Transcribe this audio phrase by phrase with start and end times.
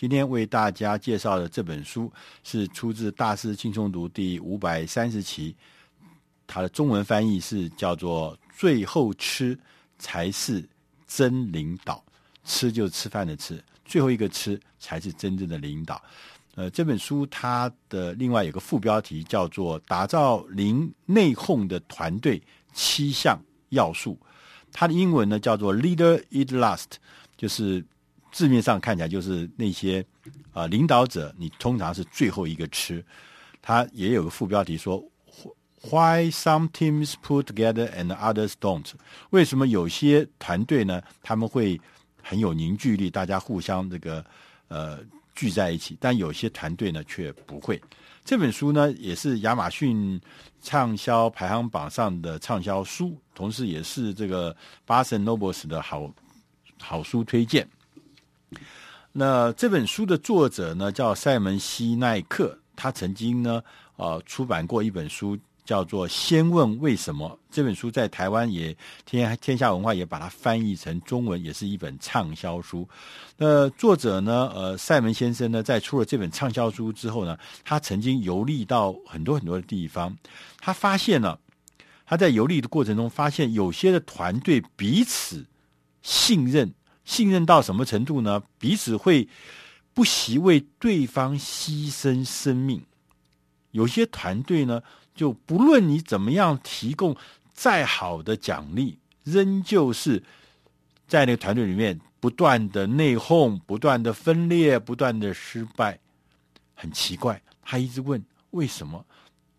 [0.00, 2.10] 今天为大家介绍的这本书
[2.42, 5.54] 是出自《大师轻松读》第五百三十期，
[6.46, 9.54] 它的中文翻译是叫做“最后吃
[9.98, 10.66] 才是
[11.06, 12.02] 真领导”，
[12.44, 16.02] 吃就是吃饭的吃，最后一个吃才是真正的领导。
[16.54, 22.42] 呃，这本书它的另外有个副标题叫做“打造零内讧的团队
[22.72, 23.38] 七项
[23.68, 24.18] 要素”，
[24.72, 26.92] 它的英文呢叫做 “Leader Eat Last”，
[27.36, 27.84] 就是。
[28.32, 30.04] 字面上看起来就是那些
[30.52, 33.04] 啊、呃、领导者，你通常是最后一个吃。
[33.62, 35.02] 他也有个副标题说
[35.82, 38.90] ：“Why some teams put together and others don't？”
[39.30, 41.80] 为什么有些团队呢，他们会
[42.22, 44.24] 很有凝聚力，大家互相这个
[44.68, 44.98] 呃
[45.34, 47.80] 聚在一起，但有些团队呢却不会。
[48.24, 50.20] 这本书呢也是亚马逊
[50.62, 54.54] 畅销排行榜上的畅销书，同时也是这个
[54.86, 56.12] Barnes & Noble 的好
[56.78, 57.66] 好书推荐。
[59.12, 63.60] 那这本书的作者呢，叫赛门西奈克，他曾经呢，
[63.96, 67.28] 呃，出版过一本书，叫做《先问为什么》。
[67.50, 72.88] 这本书在台湾也天天下文化也把它翻译成中文，也是一本畅销书。
[73.36, 80.16] 那作者呢，呃，赛门先生呢，在出了这本畅销书之后呢，他曾经游历到很多很多的地方，
[80.60, 81.36] 他发现了，
[82.06, 85.44] 他在游历的过程中发现，有些的团队彼此
[86.00, 86.72] 信任。
[87.10, 88.40] 信任到什么程度呢？
[88.56, 89.28] 彼此会
[89.92, 92.80] 不惜为对方牺牲生命。
[93.72, 94.80] 有些团队呢，
[95.12, 97.16] 就不论你怎么样提供
[97.52, 100.22] 再好的奖励，仍旧是
[101.08, 105.98] 在那个团队里面不断的内讧、不断的分裂、不断的失败。
[106.76, 109.04] 很奇怪，他一直问为什么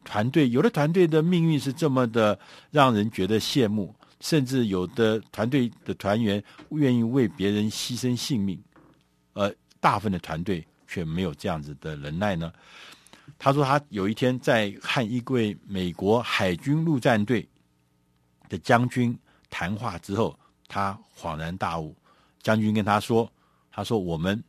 [0.05, 2.39] 团队，有的团队的命运是这么的
[2.71, 3.93] 让人觉得羡慕。
[4.21, 8.63] 甚至有的团队的团员愿意为别人牺牲性命，
[9.33, 12.53] 而大部分的团队却没有这样子的能耐呢。
[13.39, 17.47] 他说，他有一天在和一位美国海军陆战队
[18.47, 19.17] 的将军
[19.49, 20.37] 谈话之后，
[20.67, 21.95] 他恍然大悟。
[22.43, 23.31] 将军跟他说
[23.71, 24.43] ：“他说我们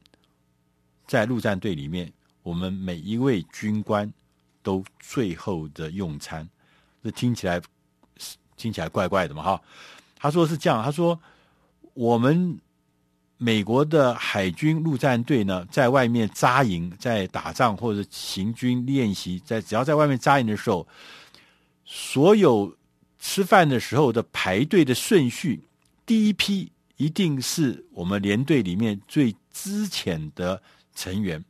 [1.06, 2.12] 在陆战队里面，
[2.42, 4.12] 我们每一位军官
[4.62, 6.46] 都最后的用餐。”
[7.02, 7.60] 这听起来。
[8.62, 9.60] 听起来怪怪的嘛，哈。
[10.16, 11.18] 他说是这样，他说
[11.94, 12.56] 我们
[13.38, 20.86] 美国的海军陆战队呢，在外面扎营，在打仗或者行军练习，在只要在外面扎营的时候，
[21.84, 22.76] 所有
[23.18, 25.60] 吃饭的时候的排队的顺序，
[26.06, 30.62] 第一批一定是我们连队里面最资浅的
[30.94, 31.44] 成员，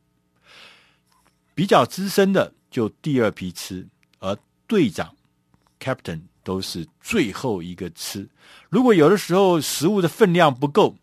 [1.53, 3.87] 比较资深的就第二批吃，
[4.17, 4.35] 而
[4.65, 5.15] 队长
[5.79, 6.21] Captain。
[6.43, 8.27] 都是最后一个吃。
[8.69, 10.95] 如果有的时候食物的分量不够，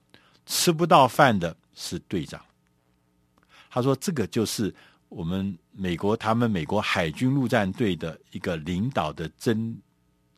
[0.46, 2.40] 吃不到饭的是队长。
[3.70, 4.74] 他说：“这个就是
[5.08, 9.76] 我们美国他们美国海军陆战队的一个领导的真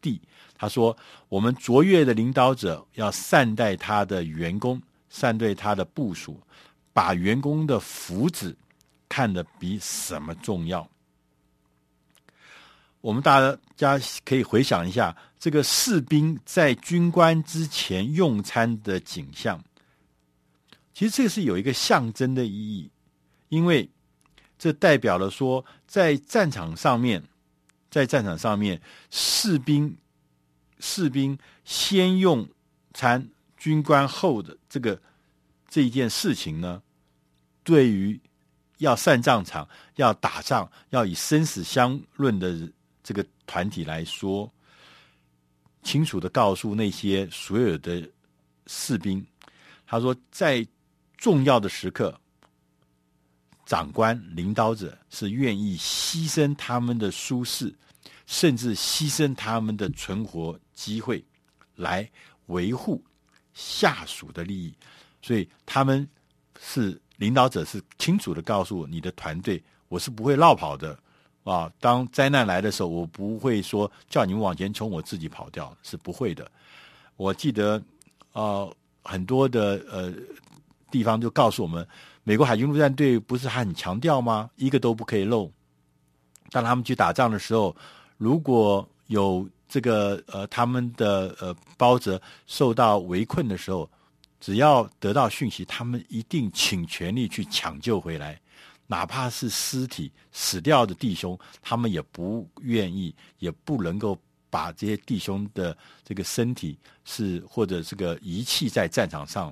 [0.02, 0.20] 谛。”
[0.56, 0.94] 他说
[1.30, 6.38] ：“我们卓越的领导者要善待他的员工，善待他的部署，
[6.92, 8.54] 把员工的福祉
[9.08, 10.86] 看得比什么重要。”
[13.02, 13.40] 我们大
[13.76, 19.62] 家可以回想一下，这个士兵在军官之前用餐的景象。
[20.94, 22.88] 其实这个是有一个象征的意义，
[23.48, 23.91] 因为
[24.56, 27.20] 这代表了说，在战场上面，
[27.91, 28.80] 在战场上面，
[29.10, 29.96] 士兵
[30.78, 32.48] 士兵先用
[32.94, 35.00] 餐，军官后的这个
[35.68, 36.80] 这一件事情呢，
[37.64, 38.20] 对于
[38.78, 42.72] 要上战场、要打仗、要以生死相论的人。
[43.02, 44.50] 这个团体来说，
[45.82, 48.08] 清楚的告诉那些所有的
[48.66, 49.24] 士兵，
[49.86, 50.66] 他说，在
[51.16, 52.18] 重要的时刻，
[53.66, 57.74] 长官、领导者是愿意牺牲他们的舒适，
[58.26, 61.24] 甚至牺牲他们的存活机会，
[61.74, 62.08] 来
[62.46, 63.02] 维护
[63.52, 64.72] 下属的利益。
[65.20, 66.08] 所以，他们
[66.60, 70.98] 是领导者，是清楚的告诉你的团队，我是不会落跑的。
[71.44, 71.72] 啊！
[71.80, 76.50] 当灾难来的时候，我不会说叫你们往前冲，我自己跑掉是不会的。
[77.16, 77.83] 我记得，
[78.33, 80.12] 呃，很多的呃
[80.91, 81.86] 地方就告诉我们，
[82.22, 84.48] 美国海军陆战队不是还很强调吗？
[84.56, 85.50] 一个都不可以漏。
[86.50, 87.74] 当他们去打仗的时候，
[88.18, 93.89] 如果有这个呃他们的呃胞折受到围困的时候，
[94.39, 98.39] 只要得到讯息，他们一定倾全力去抢救回来。
[98.92, 104.18] 哪怕是尸体死掉的弟兄，他们也不愿意，也不能够
[104.50, 105.74] 把这些弟兄的
[106.04, 109.50] 这个身体是或者这个遗弃在战场上，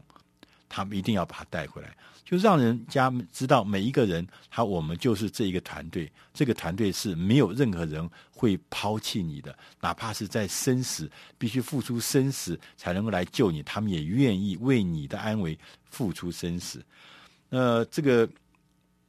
[0.68, 1.96] 他们一定要把他带回来。
[2.22, 15.58] 就让人家知道每一个人，他我们就是这一个团队，这个团队是没有任何人会抛弃你的，哪怕是在生死必须付出生死才能够来救你，他们也愿意为你的安危
[15.90, 16.84] 付出生死。
[17.48, 18.28] 呃，这个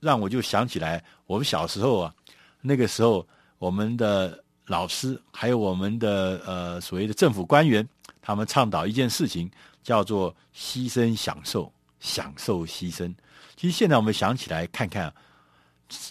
[0.01, 2.13] 让我就想起来，我们小时候啊，
[2.59, 3.25] 那个时候
[3.57, 7.87] 我们的老师还有我们的呃所谓的政府官员，
[8.21, 9.49] 他们倡导一件事情。
[9.83, 13.11] 叫做牺牲享受，享受牺牲。
[13.55, 15.11] 其实现在我们想起来看看，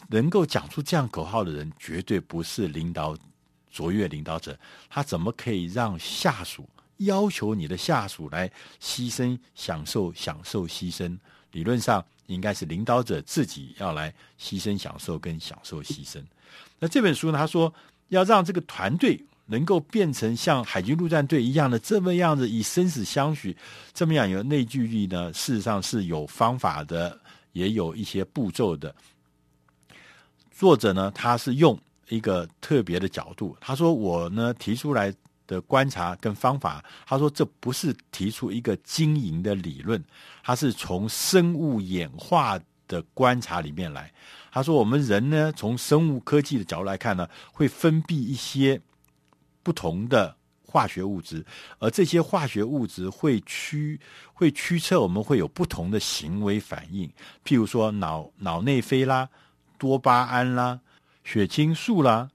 [0.08, 3.16] 能够讲出这样口号的人，绝对不是领导
[3.70, 4.58] 卓越领导者。
[4.88, 8.50] 他怎么可以让下属要求你的下属来
[8.82, 11.16] 牺牲、享受、享受、牺牲？
[11.52, 12.04] 理论上
[12.34, 16.22] 应该是领导者自己要来牺牲、享受跟享受牺牲。
[16.78, 17.38] 那这本书呢？
[17.38, 17.72] 他说
[18.08, 19.22] 要让这个团队。
[19.50, 23.56] 能够变成像海军陆战队一样的这么样子，以生死相许，
[23.92, 25.32] 这么样有内聚力呢？
[25.32, 27.18] 事实上是有方法的，
[27.50, 28.94] 也有一些步骤的。
[30.52, 31.76] 作者呢，他是用
[32.08, 35.12] 一个特别的角度，他说：“我呢提出来
[35.50, 40.02] 的观察跟方法，他说这不是提出一个经营的理论，
[40.44, 44.12] 他是从生物演化的观察里面来。
[44.52, 48.80] 他说我们人呢，从生物科技的角度来看呢，会分泌一些。”
[49.62, 51.44] 不同的化学物质，
[51.80, 54.00] 而这些化学物质会驱
[54.32, 57.06] 会驱策我们会有不同的行为反应，
[57.44, 59.28] 譬如说脑脑内啡啦、
[59.76, 60.80] 多巴胺啦、
[61.24, 62.30] 血清素啦、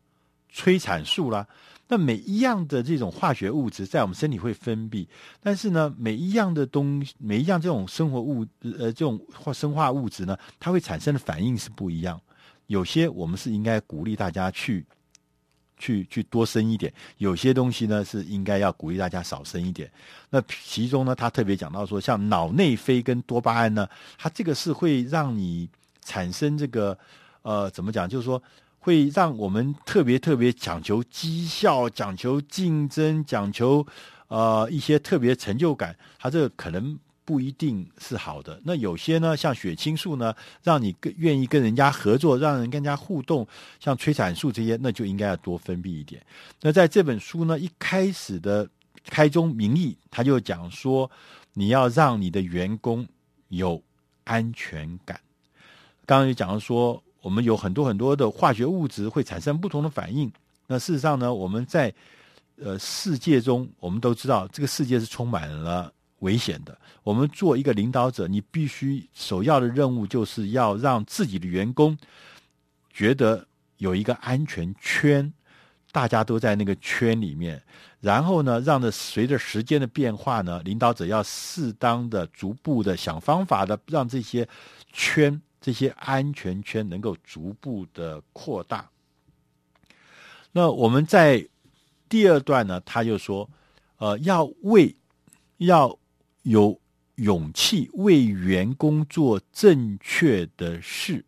[0.52, 1.48] 催产素啦。
[1.88, 5.08] 那每一样的这种化学物质在我们身体会分泌，
[5.42, 12.20] 但是呢，每一样的东西每一样这种生活物呃这种化生化物质呢，它会产生的反应是不一样。
[12.68, 14.86] 有些我们是应该鼓励大家去。
[15.78, 19.92] 去去多生一点，有些东西呢是应该要鼓励大家少生一点。
[20.30, 23.86] 那其中呢，他特别讲到说，像脑内啡跟多巴胺呢，
[24.18, 25.70] 它这个是会让你
[26.02, 26.98] 产生这个
[27.42, 28.08] 呃，怎么讲？
[28.08, 28.42] 就是说
[28.86, 33.86] 会让我们特别特别讲求绩效、讲求竞争、讲求
[34.28, 35.96] 呃一些特别成就感。
[36.20, 36.98] 它这个可能。
[37.28, 38.62] 不一定是好的。
[38.64, 43.48] 那有些呢，像血清素呢，让你更愿意跟人家合作，让人跟人家互动。
[43.80, 46.24] 像催产素这些，那就应该要多分泌一点。
[46.62, 48.70] 那在这本书呢，一开始的
[49.10, 51.10] 开宗明义，他就讲说，
[51.54, 53.08] 你要让你的员工
[53.48, 53.82] 有
[54.26, 55.20] 安全感。
[56.06, 60.32] 刚刚就讲了说，我们有很多很多的化学物质会产生不同的反应。
[60.68, 61.92] 那事实上呢，我们在
[62.62, 65.92] 呃世界中，我们都知道这个世界是充满了。
[66.20, 66.76] 危险的。
[67.04, 71.96] 我们做一个领导者，你必须首要的任务就是要让自己的员工
[72.92, 73.46] 觉得
[73.78, 75.32] 有一个安全圈，
[75.92, 77.62] 大家都在那个圈里面。
[78.00, 84.48] 然后呢，让着随着时间的变化呢，领导者要适当的、逐步的想方法的，让这些
[84.94, 88.88] 圈、这些安全圈能够逐步的扩大。
[90.52, 91.48] 那我们在
[92.08, 93.50] 第二段呢，他就说，
[93.98, 94.96] 呃，要为
[95.58, 95.98] 要。
[96.46, 96.80] 有
[97.16, 101.26] 勇气为员工做正确的事，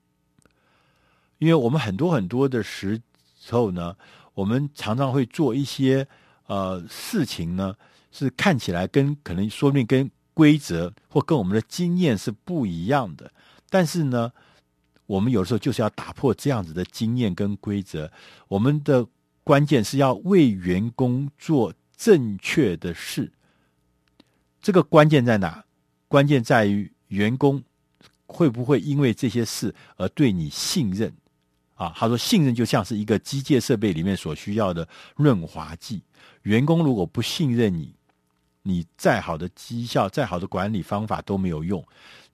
[1.40, 3.02] 因为我们很多很多的时
[3.50, 3.98] 候呢，
[4.36, 6.08] 我们常常会做一些
[6.46, 7.76] 呃事情呢，
[8.12, 13.32] 是看起来跟可能说不定跟规则或跟我们的经验是不一样的，
[13.70, 14.32] 但是呢，
[15.06, 18.12] 我们有的时候就是要打破这样子的经验跟规则，
[18.48, 19.06] 我们的
[19.44, 23.32] 关键是要为员工做正确的事。
[24.62, 25.64] 这个关键在哪？
[26.08, 27.62] 关键在于员工
[28.26, 31.14] 会不会因为这些事而对你信任
[31.76, 31.94] 啊？
[31.96, 36.02] 他说，信任就像是一个机械设备里面所需要的润滑剂。
[36.44, 37.94] 员工如果不信任你，
[38.64, 41.84] 你再好的绩效、再好的管理方法都没有用。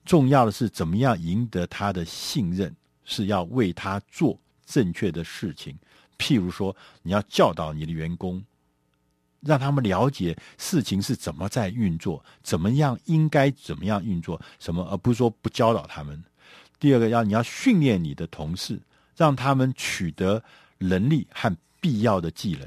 [0.04, 5.76] 重要的是怎么样赢得他的信任，是要为他做正确的事情。
[6.18, 8.42] 譬如说，你要教导你的员工。
[9.46, 16.24] 让他们了解事情是怎么在运作，怎么样应该怎么样运作，什么而不是说不教导他们。
[16.80, 18.80] 第二个要你要训练你的同事，
[19.14, 20.42] 让他们取得
[20.78, 22.66] 能力和必要的技能。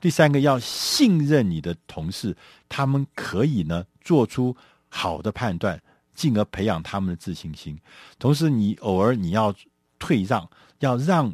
[0.00, 2.36] 第三个要信任你的同事，
[2.68, 4.56] 他们可以呢做出
[4.88, 5.80] 好的判断，
[6.18, 7.78] 进而培养他们的自信心。
[8.18, 9.54] 同时，你偶尔你要
[9.98, 11.32] 退让，要让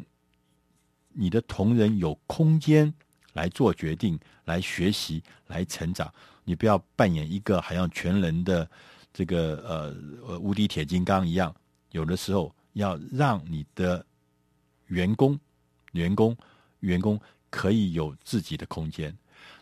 [1.13, 2.93] 你的同仁有空间。
[3.35, 6.09] 来做决定，来学习，来成长。
[6.45, 8.65] 你不要扮演一个好像全能的
[9.11, 9.75] 这个呃
[10.25, 11.53] 呃无敌铁金刚一样。
[11.91, 14.05] 有的时候要让你的
[14.87, 15.37] 员工、
[15.91, 16.33] 员工、
[16.79, 19.13] 员工可以有自己的空间。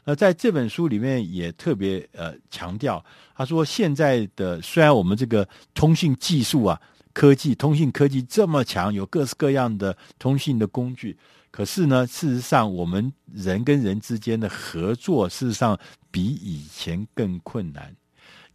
[0.06, 3.04] 那在这本书里面也特别呃强调，
[3.36, 6.80] 他说现在的虽然我们这个通讯技术啊、
[7.14, 11.18] 科技、通信科技这么强，有各式各样的通信的工具，
[11.52, 15.80] 可是呢，事实上我们人跟人之间的合作，事实上
[16.12, 17.96] 比以前更困难，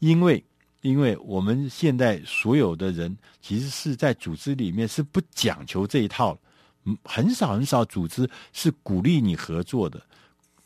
[0.00, 0.45] 因为
[0.83, 6.38] 因为我们现在所有的人其实是在组织里面是不讲求这一套，
[6.85, 9.99] 嗯，很少很少组织是鼓励你合作的。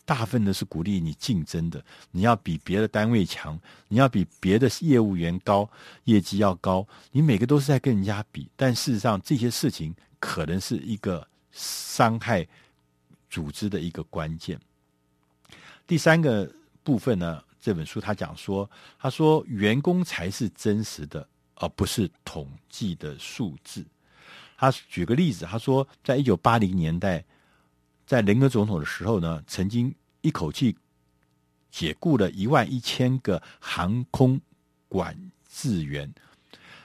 [0.04, 5.68] 大部分的是鼓励你竞争的，你要比别的单位强，你要比别的业务员高，
[6.04, 8.48] 业绩要高，你每个都是在跟人家比。
[8.56, 12.46] 但事实上，这些事情可能是一个伤害
[13.30, 14.58] 组织的一个关键。
[15.86, 16.50] 第三个
[16.82, 18.68] 部分呢，这本书他讲说，
[18.98, 23.84] 他说员工才是真实的，而不是统计的数字。
[24.56, 27.24] 他举个例子，他说，在一九八零年代。
[28.06, 30.76] 在林肯总统的时候呢，曾经一口气
[31.70, 34.40] 解雇了一万一千个航空
[34.88, 35.16] 管
[35.48, 36.12] 制员，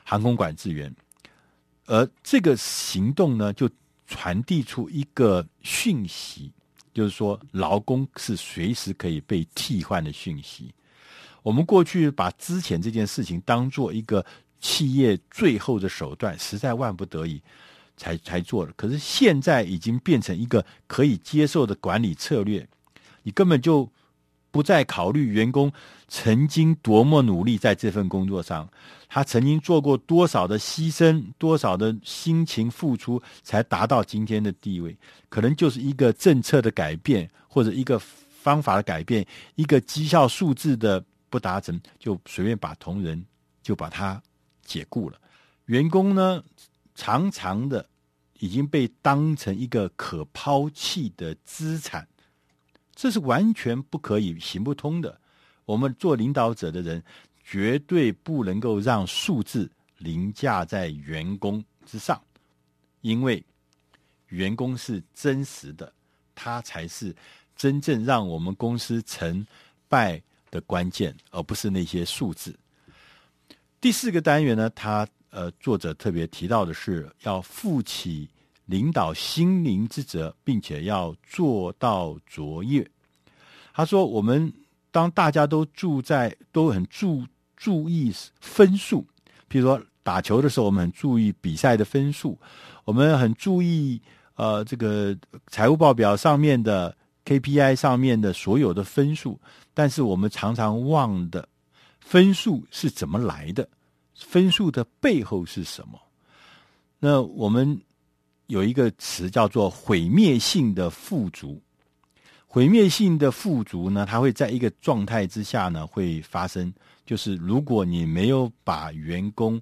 [0.04, 0.94] 航空管制员，
[1.86, 3.70] 而这个行动呢，就
[4.06, 6.52] 传递出一个讯息，
[6.94, 10.74] 就是说劳工是随时可以被替换的讯息。
[11.44, 14.26] 我们过去把之前这件事情当做一个
[14.60, 17.42] 企业最后的手段，实在万不得已。
[17.98, 22.66] 才才做的，可是现在已经变成一个可以接受的管理策略。
[23.24, 23.92] 你根本就
[24.52, 25.72] 不再考虑员工
[26.08, 28.70] 曾经多么努力在这份工作上，
[29.10, 34.96] 他曾经做过多少的牺牲，多少的辛勤付出，才达到今天的地位。
[35.28, 39.26] 可能就是一个政策的改变，或者一个方法的改变，
[39.56, 43.24] 一个绩效数字的不达成，就随便把同仁
[43.62, 44.22] 就把他
[44.64, 45.20] 解雇了。
[45.66, 46.42] 员工呢？
[46.98, 47.88] 长长的
[48.40, 52.08] 已经被当成一个可抛弃的资产，
[52.96, 55.22] 这是完全不可以行不通的。
[55.66, 57.02] 我们做领导者的人
[57.44, 62.20] 绝对不能够让数字凌驾在员工之上，
[63.02, 63.44] 因为
[64.30, 65.94] 员工是真实的，
[66.34, 67.16] 他才是
[67.56, 69.46] 真正让我们公司成
[69.88, 72.58] 败的关键，而不是那些数字。
[73.80, 75.08] 第四个单元呢，他。
[75.30, 78.30] 呃，作者特别提到的是，要负起
[78.66, 82.86] 领导心灵之责，并且要做到卓越。
[83.74, 84.52] 他说：“我们
[84.90, 87.24] 当大家都住在都很注
[87.56, 89.06] 注意分数，
[89.50, 92.38] 譬如说打球的时候，我们很注意比赛的分数，
[92.86, 94.02] 我们很注意
[94.36, 95.16] 呃这个
[95.48, 99.40] 财务报表上面的 KPI 上面的所有的分数，
[99.74, 101.48] 但是我们常常忘的
[102.00, 103.68] 分数是怎么来的。”
[104.18, 106.00] 分数的背后是什么？
[107.00, 107.80] 那我们
[108.48, 111.62] 有一个词叫做毁灭性的富足。
[112.48, 116.74] 毁灭性的富足呢，它会在一个状态之下呢会发生，
[117.06, 119.62] 就是如果你没有把员工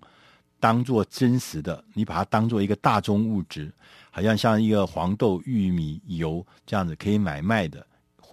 [0.59, 3.73] 当做真实的，你把它当做一个大宗物质，
[4.11, 7.85] 好像像一个黄豆、玉米、油这样子可以买卖的。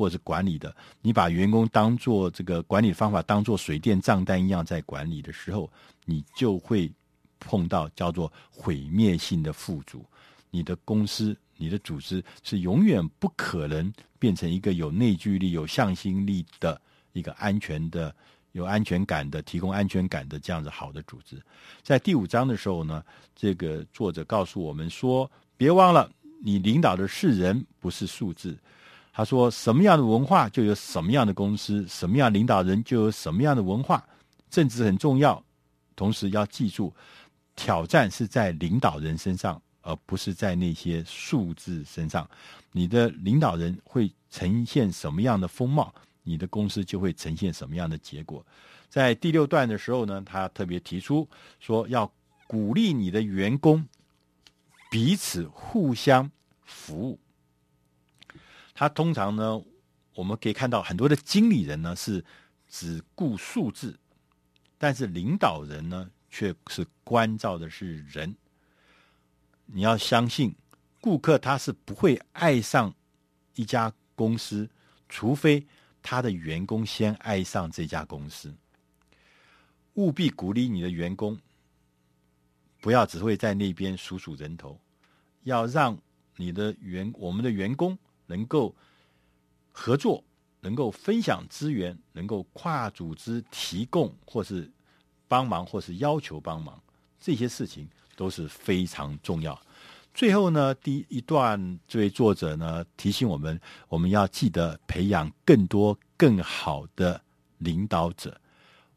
[0.03, 5.71] 或者是管理的，你把员工当做这个管理方法当做水电账单一样在管理的时候，
[6.05, 6.91] 你就会
[7.39, 10.05] 碰到叫做毁灭性的富足。
[10.51, 16.81] 你的公司、你的组织是永远不可能变成一个有内聚力、有向心力的
[17.13, 18.13] 一个安全的、
[18.51, 21.41] 有安全感的、提供安全感的这样子好的组织。
[21.81, 23.05] 在第五章的时候呢，
[23.37, 26.11] 这个作者告诉我们说：别忘了，
[26.43, 28.59] 你领导的是人，不是数字。
[29.15, 34.03] 他说：“什么样的文化就有什么样的公司，什么样领导人就有什么样的文化。
[34.49, 35.45] 政治很重要，
[35.95, 36.91] 同时要记住，
[37.55, 42.27] 挑战是在领导人身上，而不是在那些数字身上。
[42.73, 48.43] 你的领导人会呈现什么样的风貌，你的公司就会呈现什么样的结果。
[48.89, 51.29] 在第六段的时候呢，他特别提出
[51.61, 52.11] 说，要
[52.47, 53.87] 鼓励你的员工
[54.91, 56.31] 彼此互相
[56.65, 57.19] 服务。”
[58.75, 59.63] 他通常呢，
[60.15, 62.25] 我们可以看到很多的经理人呢是
[62.69, 63.99] 只顾数字，
[64.79, 68.35] 但是领导人呢却是关照的是人。
[69.67, 70.55] 你要相信，
[71.01, 72.95] 顾客他是不会爱上
[73.55, 74.69] 一家公司，
[75.09, 75.67] 除非
[76.03, 78.55] 他的员工先爱上这家公司。
[79.95, 81.39] 务必鼓励你的员工，
[82.81, 84.81] 不要只会在那边数数人头，
[85.43, 85.99] 要让
[86.37, 87.99] 你的员我们的员工。
[88.33, 88.75] 能够
[89.71, 90.25] 合作，
[90.61, 94.71] 能够分享资源，能够跨组织提供或是
[95.29, 96.81] 帮忙，或是要求帮忙，
[97.21, 97.87] 这些事情
[98.17, 99.61] 都是非常重要。
[100.15, 107.21] 最后呢，第一段这位作者呢提醒我们，我们要记得培养更多更好的
[107.59, 108.41] 领导者。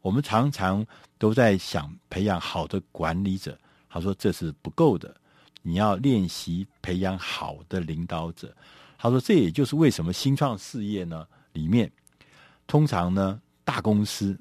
[0.00, 0.86] 我们常常
[1.18, 5.14] 都在想培养好的管理者，他说这是不够的，
[5.62, 8.54] 你要练习培养好的领导者。
[8.98, 11.90] 他说这也就是为什么新创事业呢里面，
[12.66, 14.38] 通常呢大公司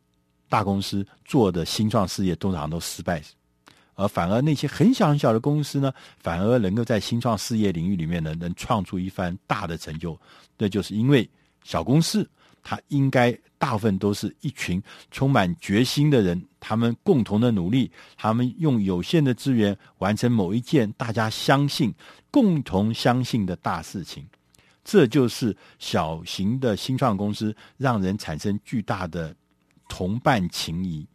[0.50, 3.22] 大公司做的新创事业通常都失败。
[3.98, 10.20] 而反而那些很小很小的公司呢，反而能够在新创事业领域里面呢，能创出一番大的成就。
[10.58, 11.30] 那就是因为
[11.64, 12.30] 小公司，
[12.62, 21.94] 它应该大部分都是一群充满决心的人，他们共同的努力，他们用有限的资源完成某一件大家相信、
[22.30, 24.28] 共同相信的大事情。
[24.86, 29.36] 这就是小型的新创公司让人产生巨大的
[29.90, 31.06] 同伴情谊，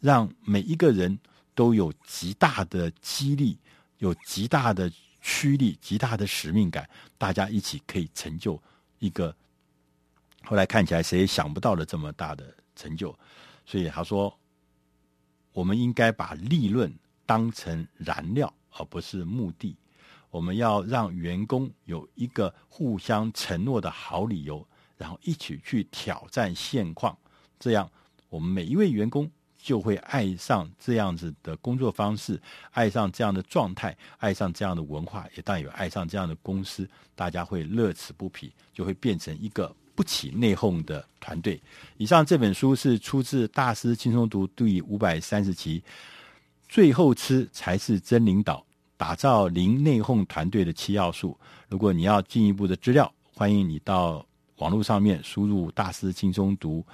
[0.00, 1.18] 让每一个人。
[1.52, 3.58] 都有极大的激励，
[3.98, 8.58] 有极大的驱力，极大的使命感，大家一起可以成就
[8.98, 9.34] 一个
[10.44, 13.14] 后来看起来谁也想不到的这么大的成就。
[13.66, 14.34] 所以他说，
[15.52, 16.90] 我们应该把利润
[17.26, 19.76] 当成燃料，而不是目的。
[20.30, 27.16] 我们要让员工有一个互相承诺的好理由，然后一起去挑战现况。
[27.58, 27.90] 这样，
[28.28, 29.30] 我们每一位员工。
[29.62, 41.60] 就会爱上这样子的工作方式，爱上这样的状态，爱上这样的文化，也当有爱上这样的公司，大家会乐此不疲，就会变成一个不起内讧的团队。
[41.98, 45.84] 以上这本书是出自《大师轻松读》第五百三十期，
[46.66, 48.64] 最后吃才是真领导，
[49.00, 51.34] 打造零内讧团队的七要素。
[51.70, 54.22] 如果你要进一步的资料，欢迎你到
[54.56, 56.84] 网络上面输入“大师轻松读”。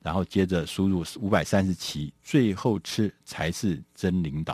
[0.00, 4.48] 然后接着输入五百三十七，最后吃才是真领导。